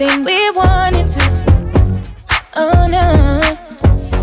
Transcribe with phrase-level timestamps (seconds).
[0.00, 1.20] everything we wanted to.
[2.54, 3.40] Oh no.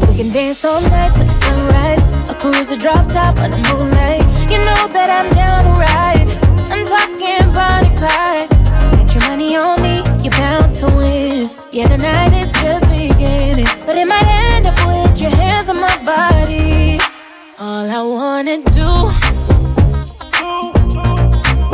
[0.07, 2.29] We can dance all night till the sunrise.
[2.29, 4.21] A cruise a drop top on the moonlight.
[4.49, 6.29] You know that I'm down to ride.
[6.71, 8.49] I'm talking Bonnie Clyde.
[8.97, 11.49] Get your money on me, you're bound to win.
[11.71, 15.79] Yeah, the night is just beginning, but it might end up with your hands on
[15.79, 16.99] my body.
[17.59, 19.09] All I wanna do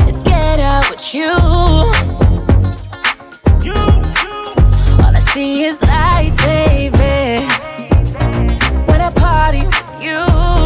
[0.09, 2.10] is get out with you.
[5.33, 7.47] See, it's light, baby.
[8.85, 10.60] When I party with you.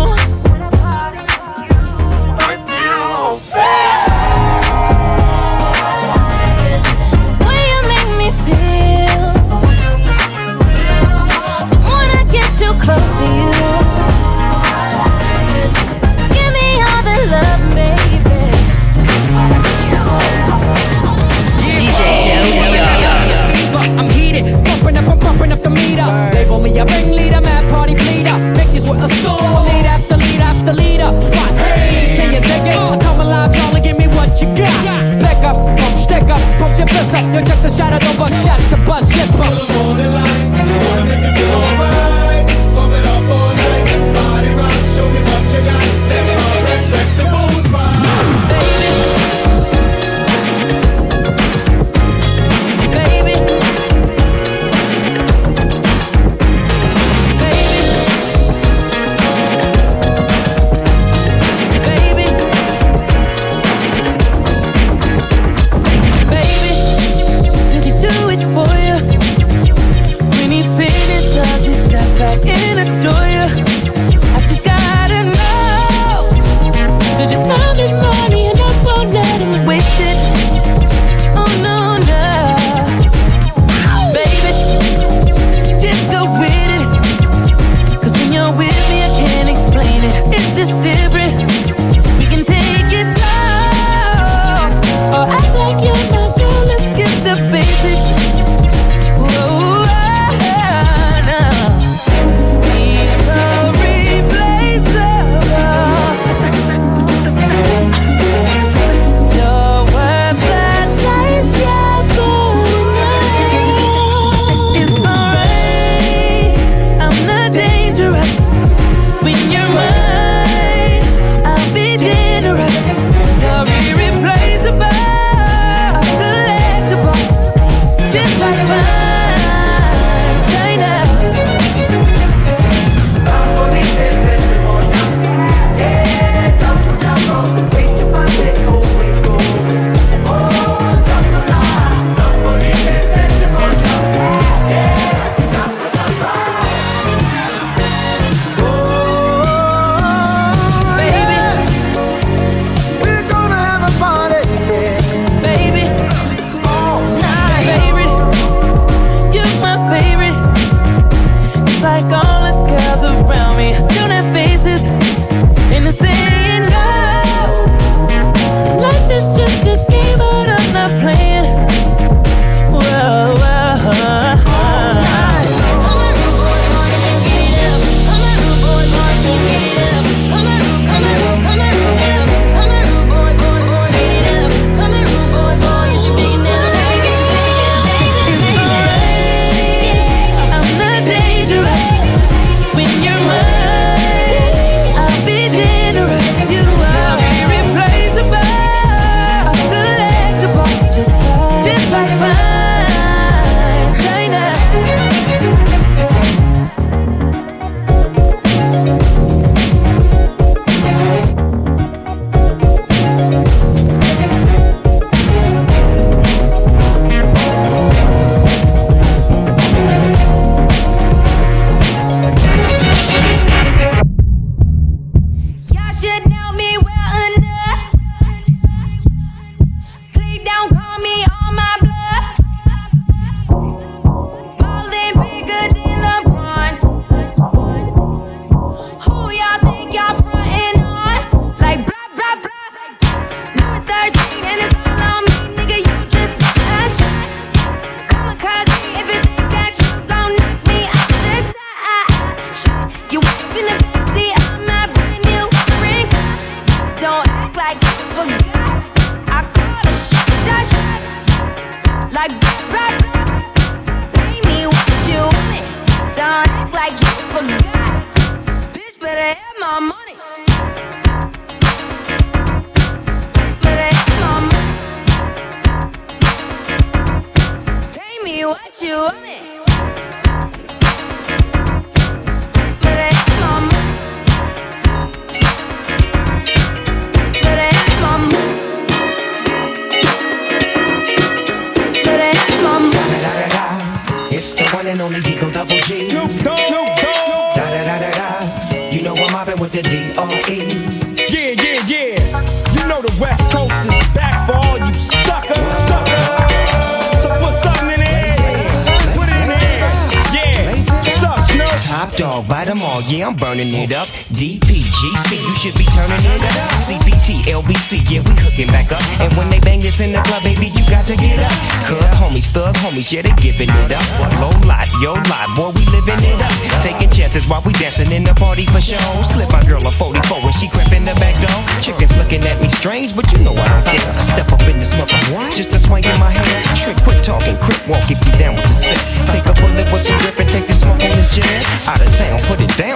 [26.77, 28.37] a ringleader, mad party bleeder.
[28.57, 29.65] Make this with a storm.
[29.65, 31.09] Lead after lead after leader.
[31.19, 31.51] Spot.
[31.59, 32.75] Hey, can you dig it?
[32.75, 35.19] I come alive, y'all, and give me what you got.
[35.19, 37.23] Back up, pump, stick up, pump your fist up.
[37.33, 40.54] You check the shot, I don't buck shots, you bust your pumps.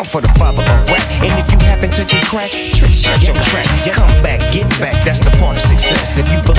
[0.10, 1.06] for the father of rap.
[1.22, 3.70] And if you happen to get cracked, trick shot your track.
[3.94, 6.18] Come back, get back, that's the part of success.
[6.18, 6.59] If you believe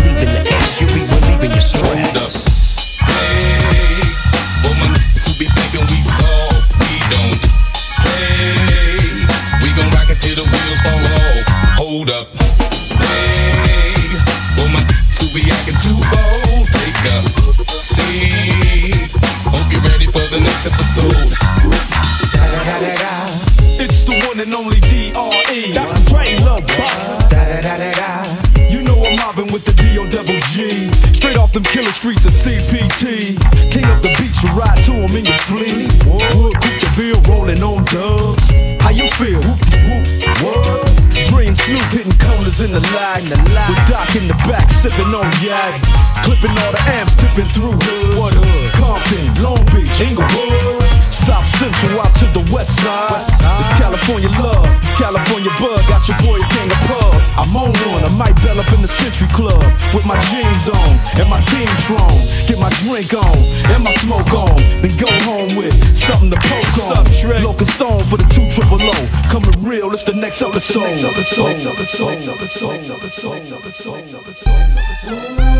[61.19, 62.11] and my team strong.
[62.47, 63.37] Get my drink on
[63.73, 67.07] and my smoke on, then go home with something to poke on.
[67.43, 68.93] Local song for the two triple O.
[69.31, 70.95] Coming real, it's the next episode.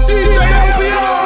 [0.07, 0.37] DJ
[0.91, 1.20] No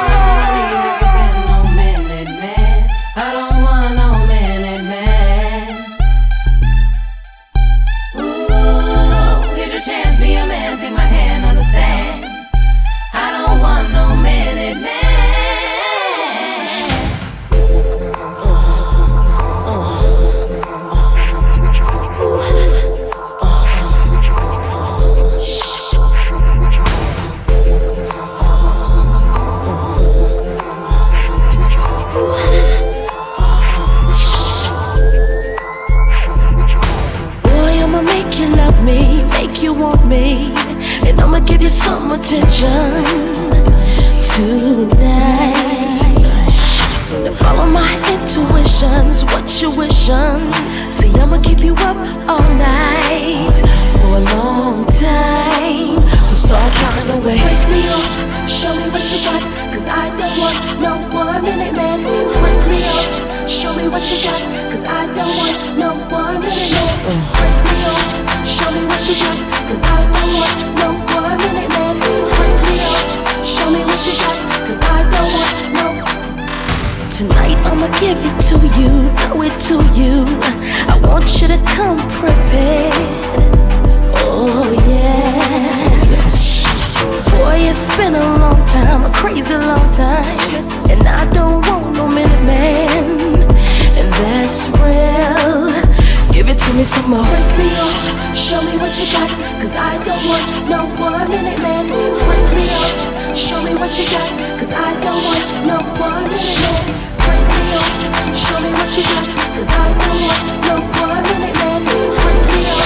[105.67, 106.83] no one minute man.
[107.25, 107.93] Wake me up,
[108.37, 109.27] show me what you got.
[109.55, 111.81] Cause I don't want no one minute man.
[111.85, 112.83] Wake me up,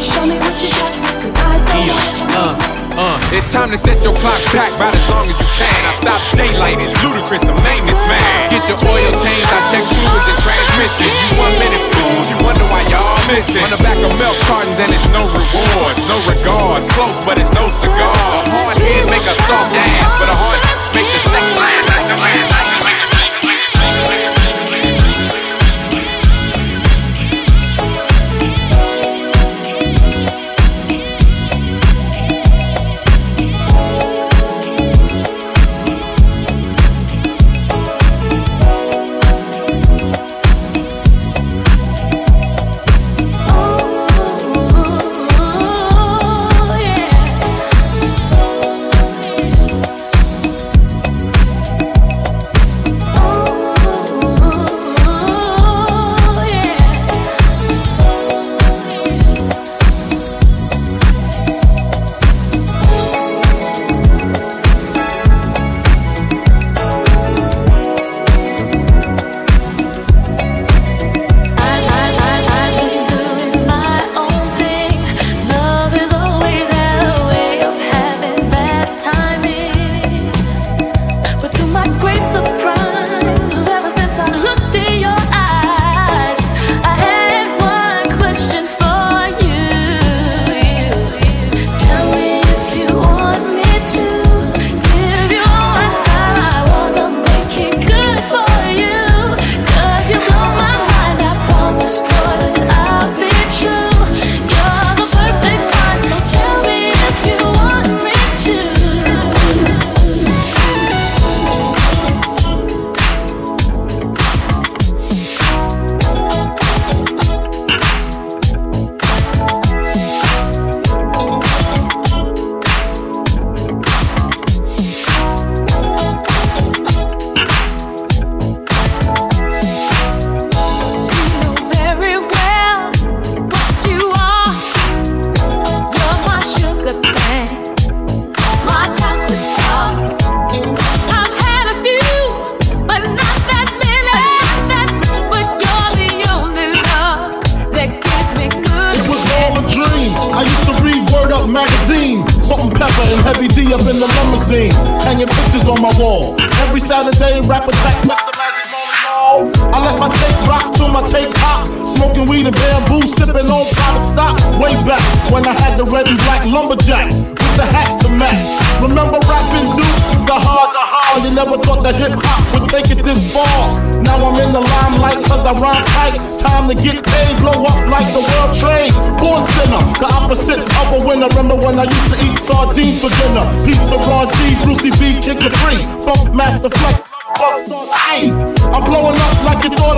[0.00, 0.92] show me what you got.
[1.22, 2.44] Cause I don't want no
[2.92, 5.80] Uh, uh, it's time to set your clock back about as long as you can.
[5.88, 8.50] I stop daylight, it's Ludacris, the maintenance man.
[8.52, 11.08] Get your oil changed, I check fluids and transmission.
[11.08, 13.64] You one minute fools, you wonder why y'all missing.
[13.64, 16.84] On the back of milk cartons and it's no rewards, no regards.
[16.92, 18.12] Close, but it's no cigar.
[18.12, 20.60] A hard head make a soft ass, but a hard
[20.92, 21.71] make the sex last.
[22.02, 22.81] Like the last, like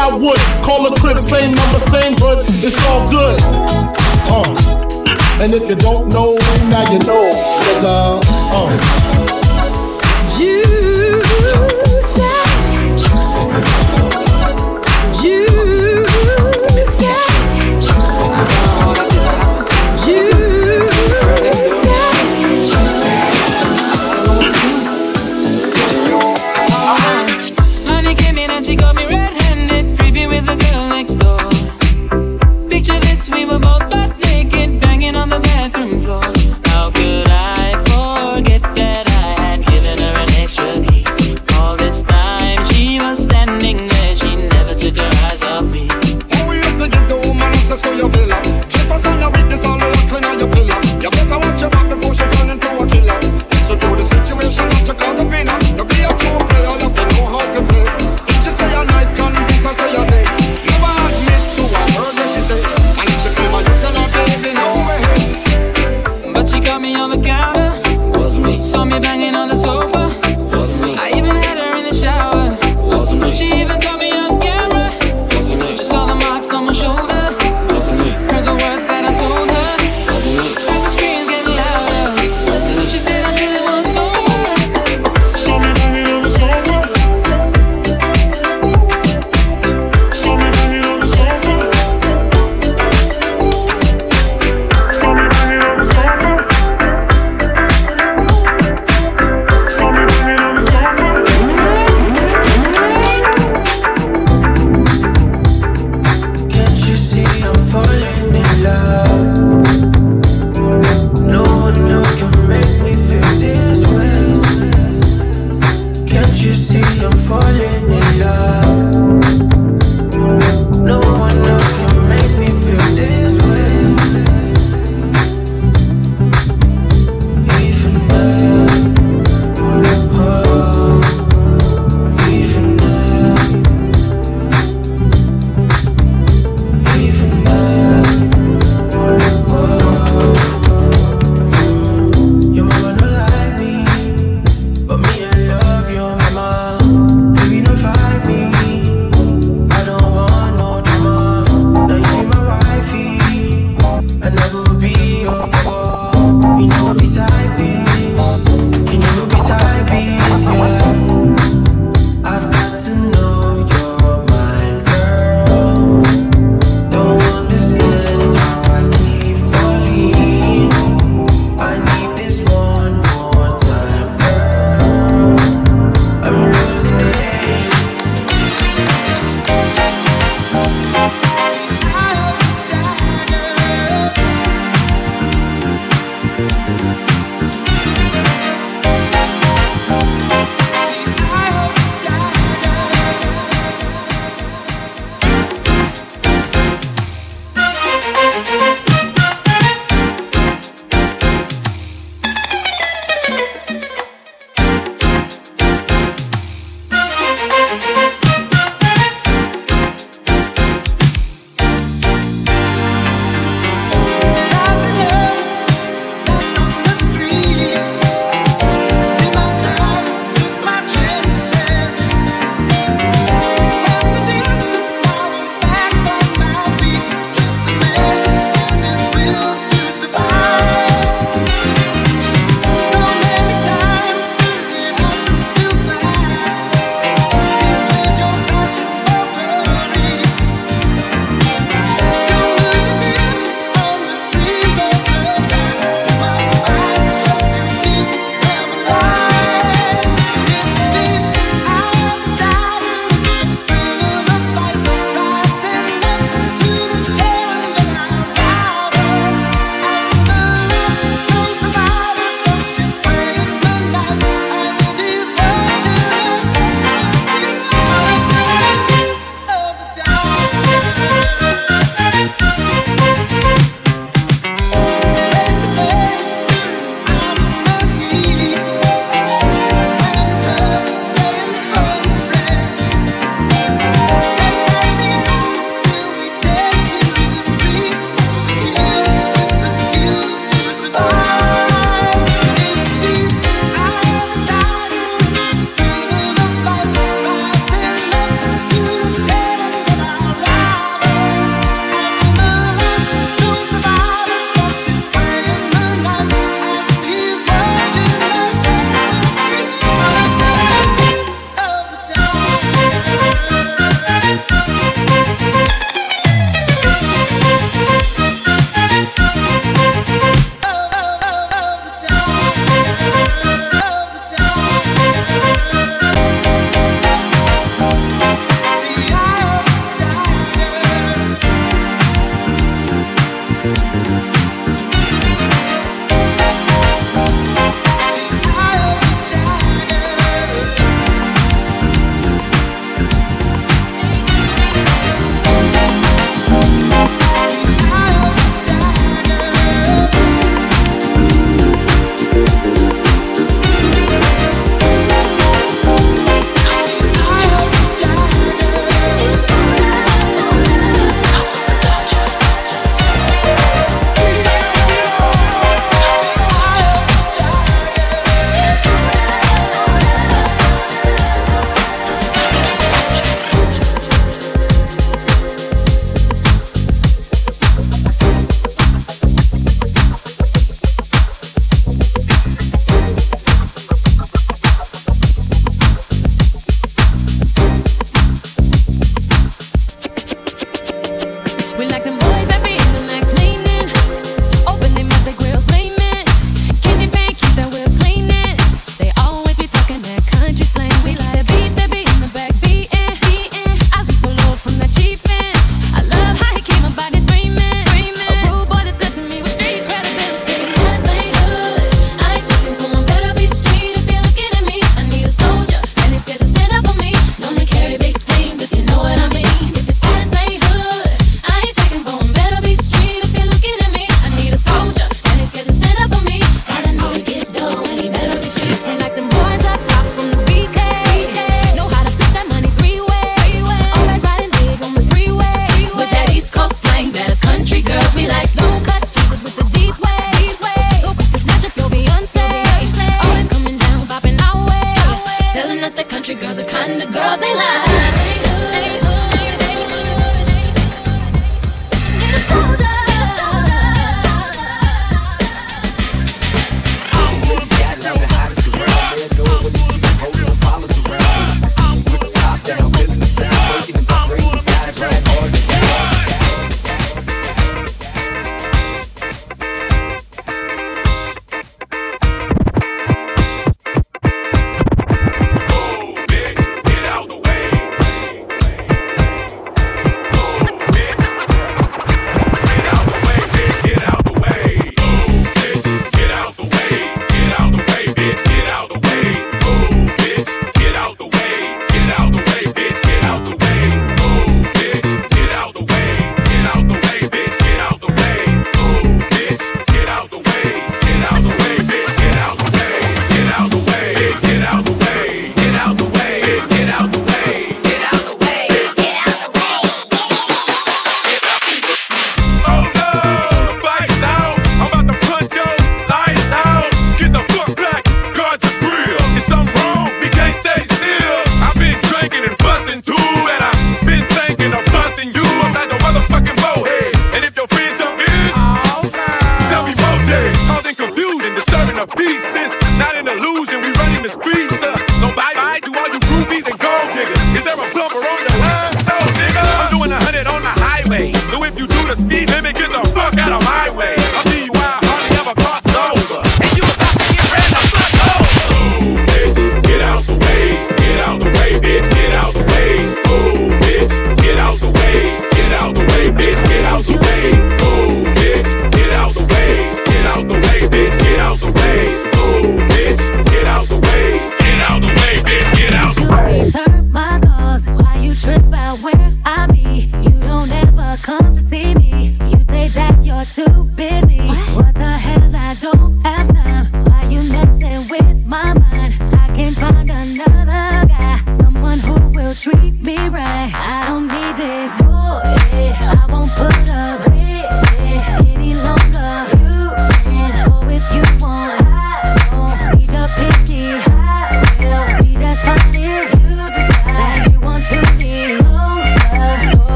[0.00, 0.38] I would.
[0.64, 2.38] Call a crib, same number, same hood.
[2.64, 3.38] It's all good.
[4.32, 5.42] Uh.
[5.42, 6.36] And if you don't know,
[6.70, 7.24] now you know,
[7.60, 8.22] nigga.
[8.54, 9.39] Uh.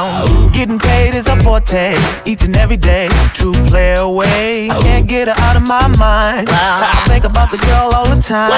[0.00, 0.52] Pound.
[0.52, 3.08] Getting paid is a forte each and every day.
[3.34, 4.68] True player away.
[4.82, 6.48] Can't get her out of my mind.
[6.50, 8.50] I think about the girl all the time.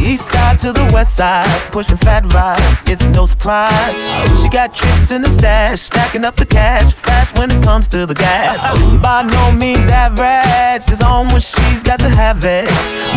[0.00, 2.90] East side to the west side, pushing fat vibes.
[2.90, 3.98] It's no surprise.
[4.40, 8.06] She got tricks in the stash, stacking up the cash fast when it comes to
[8.06, 8.58] the gas.
[9.02, 12.66] By no means average, it's on when she's got to have it.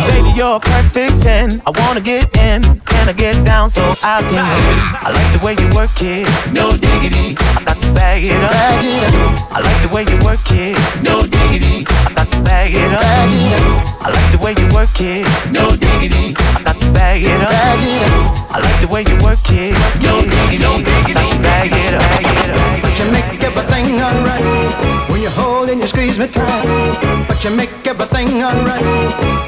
[0.08, 1.62] Baby, you're a perfect 10.
[1.66, 4.76] I wanna get in, can I get down so I can?
[5.06, 7.19] I like the way you work it, no diggity.
[7.28, 8.52] I got to bag it up.
[9.52, 11.84] I like the way you work it, no diggity.
[12.06, 13.02] I got to bag it up.
[14.02, 16.34] I like the way you work it, no diggity.
[16.90, 17.50] I got to bag it up.
[18.50, 20.64] I like the way you work it, no diggity.
[20.64, 20.82] I
[21.14, 22.82] got to bag it up.
[22.82, 27.26] But you make everything alright when you hold and you squeeze me tight.
[27.28, 28.84] But you make everything alright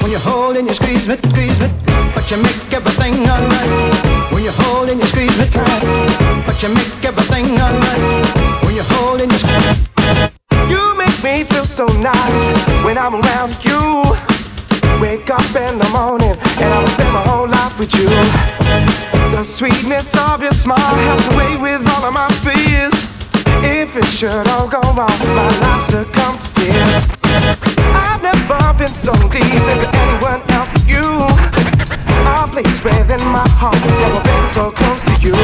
[0.02, 1.70] when you hold and you squeeze me, squeeze me.
[2.14, 5.83] But you make everything alright when you hold and you squeeze me tight.
[6.46, 9.66] But you make everything alright when you hold and you squeeze.
[9.66, 10.31] Me.
[10.70, 12.44] You make me feel so nice
[12.85, 13.81] when I'm around you.
[15.00, 16.32] Wake up in the morning
[17.83, 18.09] with you.
[19.35, 22.95] The sweetness of your smile helps away with all of my fears.
[23.59, 26.97] If it should all go wrong, my life succumbs to tears.
[28.07, 31.03] I've never been so deep into anyone else but you.
[32.23, 35.35] A place within my heart, never been so close to you.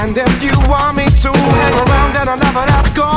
[0.00, 3.10] And if you want me to hang around, then I'll never let go.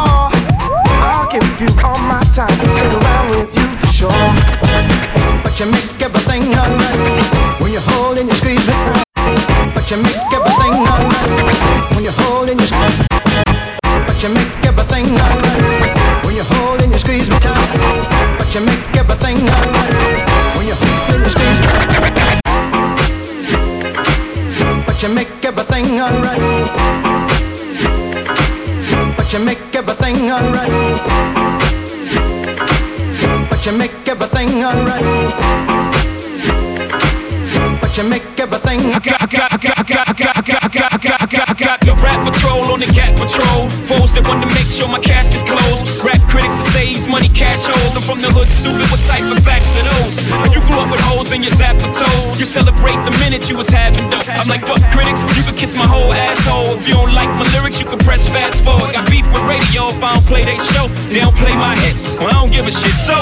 [1.00, 4.26] I'll give you all my time, stick around with you for sure.
[5.44, 7.45] But you make everything alright
[7.76, 8.74] you hold and you squeeze me.
[8.74, 9.05] But
[42.76, 43.70] on the cat patrol.
[43.88, 46.04] Fools that want to make sure my casket's closed.
[46.04, 47.96] Rap critics to say money cash holes.
[47.96, 48.84] I'm from the hood, stupid.
[48.92, 50.20] What type of facts are those?
[50.52, 52.36] You grew up with holes in your zapper toes.
[52.36, 54.28] You celebrate the minute you was having dope.
[54.28, 56.76] I'm like fuck critics, you could kiss my whole asshole.
[56.76, 58.92] If you don't like my lyrics, you can press fast forward.
[58.92, 60.92] Got beef with radio if I don't play they show.
[61.08, 62.20] They don't play my hits.
[62.20, 62.92] Well, I don't give a shit.
[63.08, 63.16] So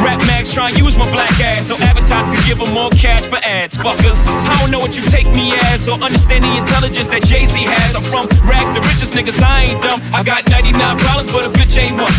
[0.00, 3.28] rap mags try and use my black ass so advertisers can give them more cash
[3.28, 3.76] for ads.
[3.76, 7.44] Fuckers, I don't know what you take me as or understand the intelligence that Jay
[7.44, 7.92] Z has.
[7.92, 9.36] I'm from rags, the richest niggas.
[9.44, 10.00] I ain't dumb.
[10.16, 12.14] I got 99 problems, but a bitch ain't one.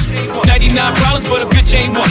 [0.45, 2.09] 99 problems, but a bitch ain't one.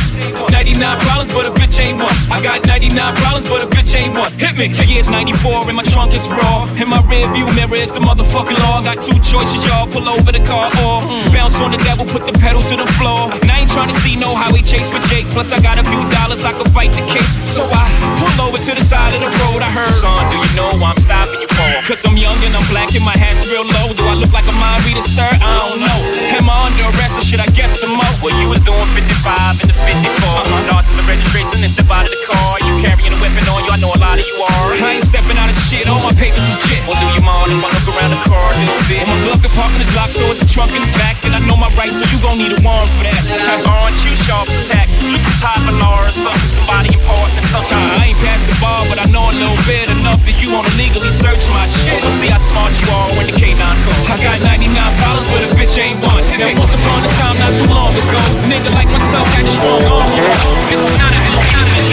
[0.50, 2.14] 99 problems, but a bitch ain't one.
[2.32, 4.32] I got 99 problems, but a bitch ain't one.
[4.40, 4.68] Hit me.
[4.68, 6.64] The year's 94 and my trunk is raw.
[6.80, 8.80] In my rear view mirror is the motherfucking law.
[8.82, 9.86] Got two choices, y'all.
[9.86, 13.32] Pull over the car or bounce on the devil, put the pedal to the floor.
[13.42, 15.26] And I ain't trying to see no highway chase with Jake.
[15.36, 17.28] Plus, I got a few dollars, I could fight the case.
[17.44, 17.84] So I
[18.22, 19.60] pull over to the side of the road.
[19.60, 21.68] I heard, son, do you know I'm stopping you for?
[21.84, 23.92] Cause I'm young and I'm black and my hat's real low.
[23.92, 25.28] Do I look like a mind reader, sir?
[25.28, 26.00] I don't know.
[40.74, 41.16] Trunk back.
[41.24, 43.22] And I know my rights, so you gon' need a warrant for that.
[43.66, 44.88] Aren't you sharp attack?
[45.02, 47.73] You some type of or something, somebody important or something.
[48.24, 51.44] I the bar, but I know a little bit enough that you wanna legally search
[51.52, 52.00] my shit.
[52.00, 54.04] We'll see how smart you are when the K9 comes.
[54.08, 56.24] I got 99 problems, but a bitch ain't one.
[56.36, 59.84] Now, once upon a time, not too long ago, nigga like myself had a strong
[59.92, 60.08] arm.
[60.72, 61.84] This is not a, this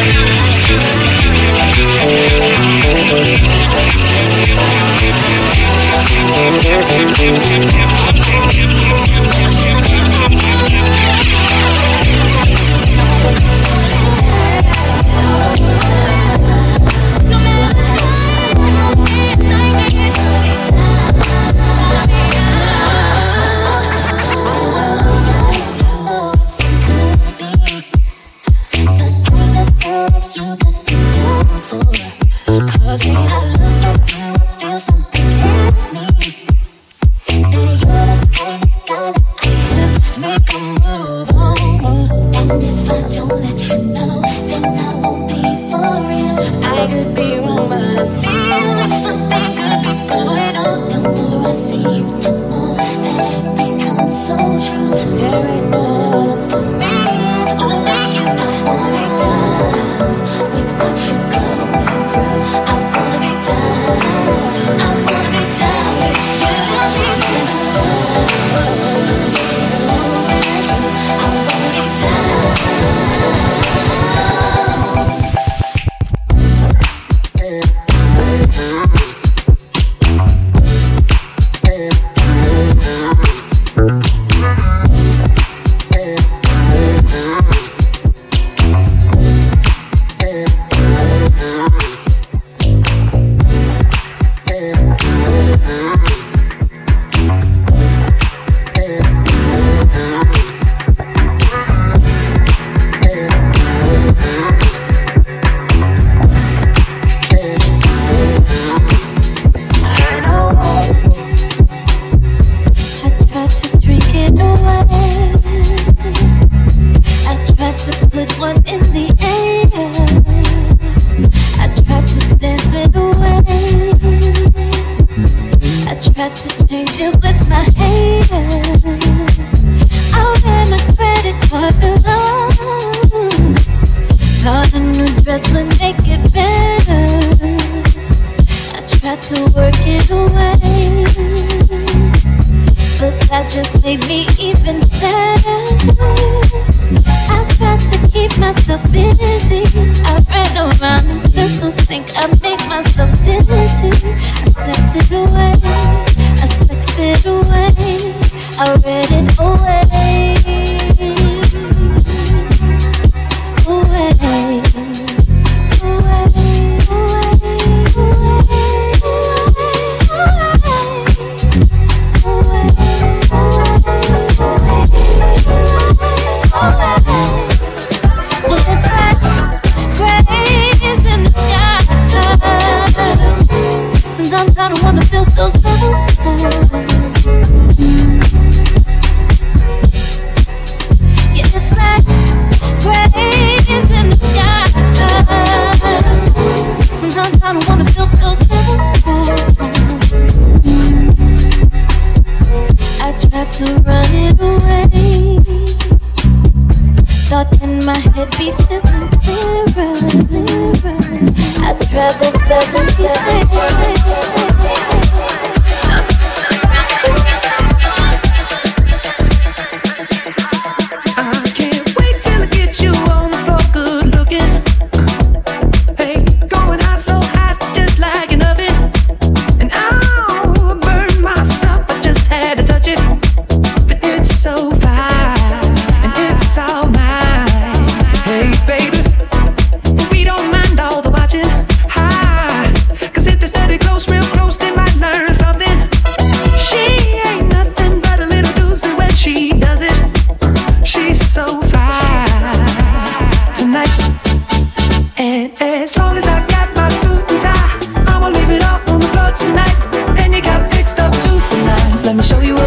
[259.38, 259.78] tonight.
[260.18, 262.06] And you got fixed up two lines.
[262.06, 262.61] Let me show you.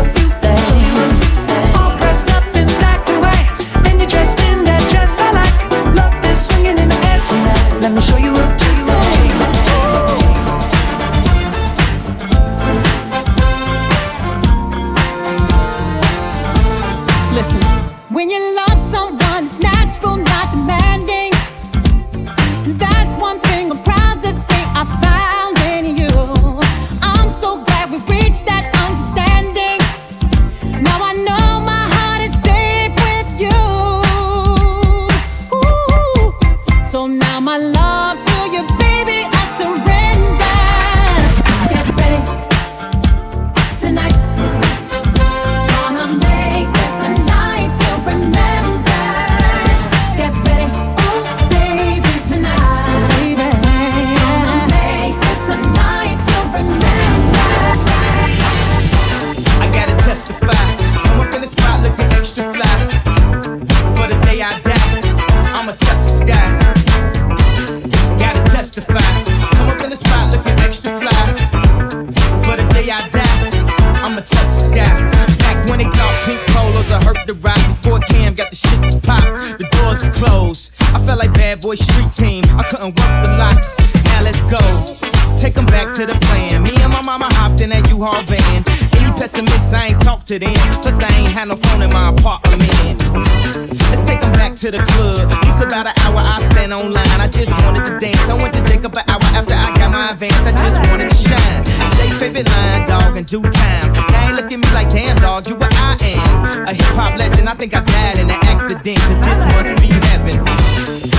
[94.64, 95.28] to the club.
[95.44, 97.20] It's about an hour, I stand online.
[97.20, 98.24] I just wanted to dance.
[98.24, 100.40] I went to Jacob an hour after I got my advance.
[100.40, 101.60] I just wanted to shine.
[102.00, 103.92] They favorite line, dog, in due time.
[103.92, 106.64] They ain't look at me like, damn, dog, you what I am.
[106.64, 108.96] A hip hop legend, I think I died in an accident.
[109.04, 110.40] Cause this must be heaven.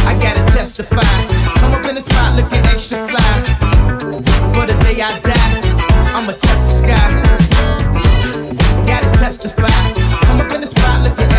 [0.10, 1.06] I gotta testify.
[1.62, 3.30] Come up in the spot looking extra fly.
[4.58, 5.54] For the day I die,
[6.18, 7.08] I'ma test the sky.
[8.90, 9.70] Gotta testify.
[10.26, 11.35] Come up in the spot looking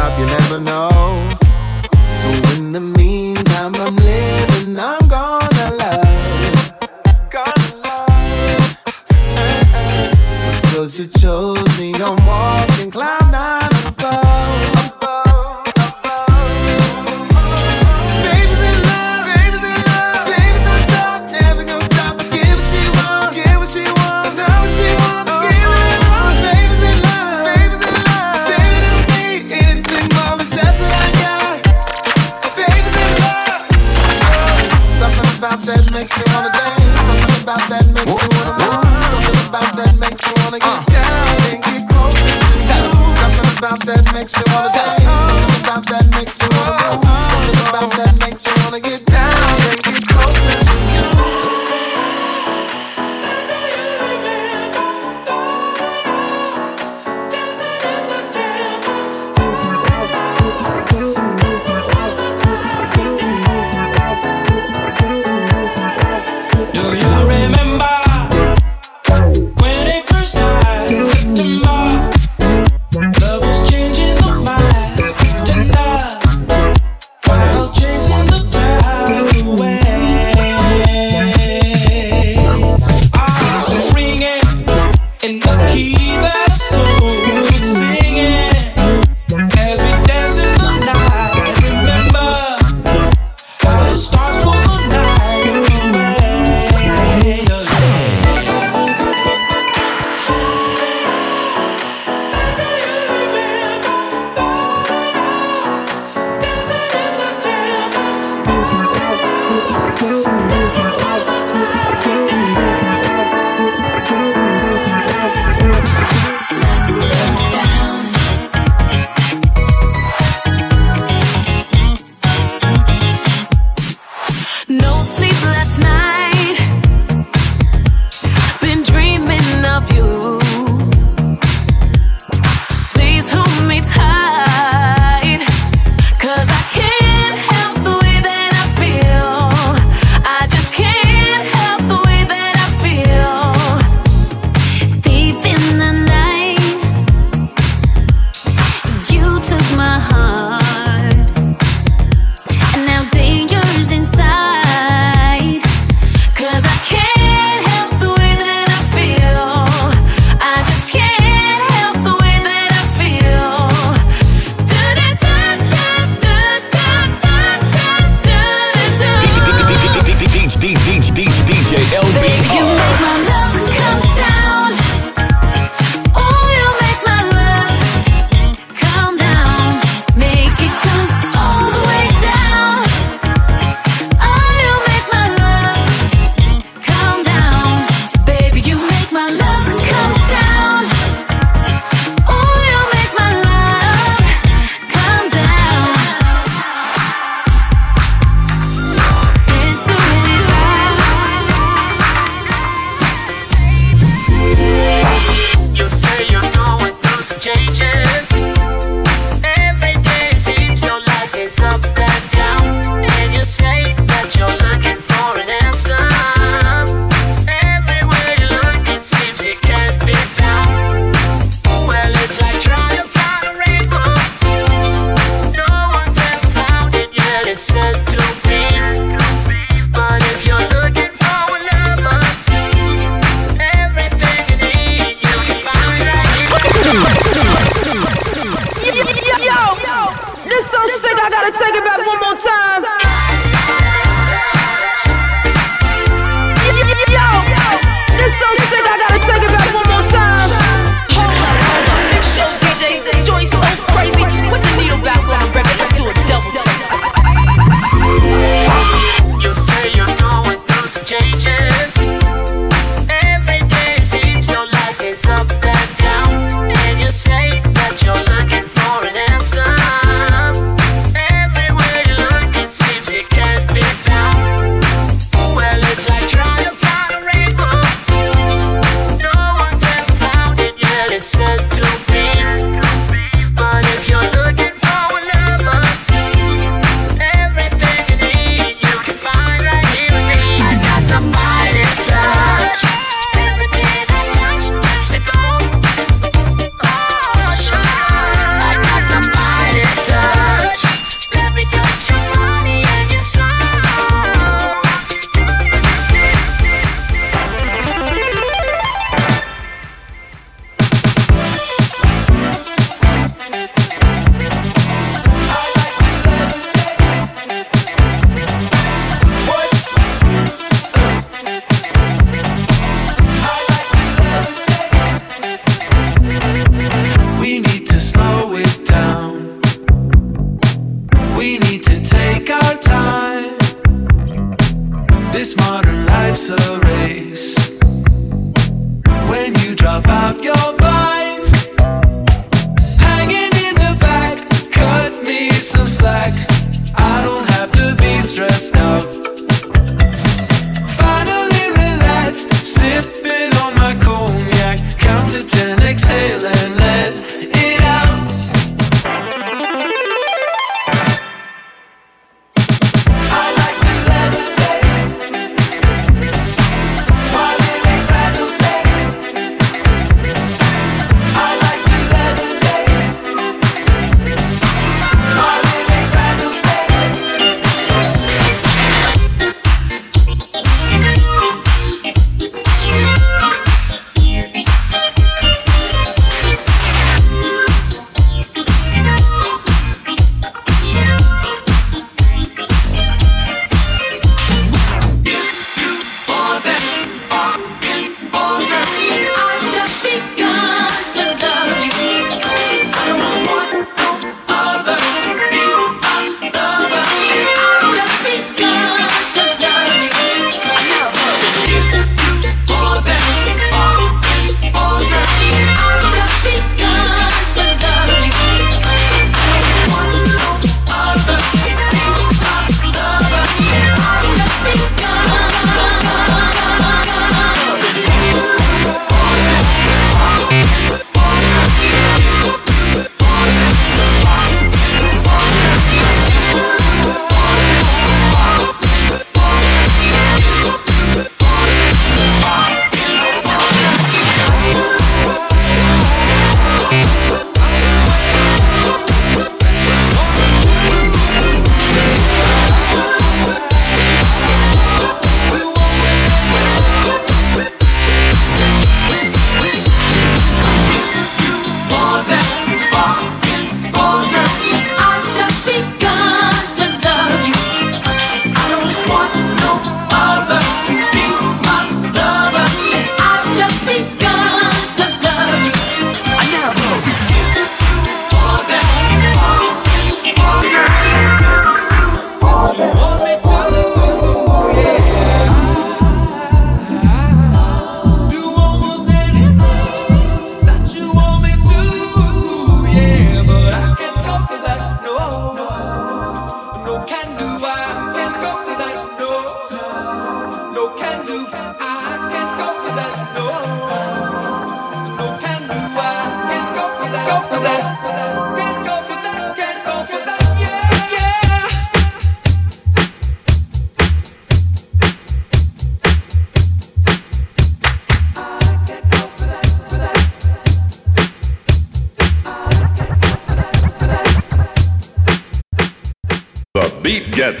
[0.00, 0.88] Stop, you never know.
[1.92, 2.99] So in the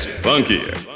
[0.06, 0.89] gets funkier.